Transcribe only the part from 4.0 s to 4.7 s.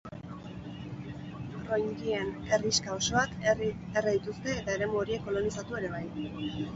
dituzte